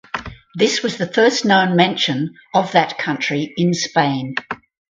This 0.55 0.81
was 0.81 0.97
the 0.97 1.05
first 1.05 1.45
known 1.45 1.75
mention 1.75 2.33
of 2.55 2.71
that 2.71 2.97
country 2.97 3.53
in 3.55 3.71
Spain. 3.75 4.33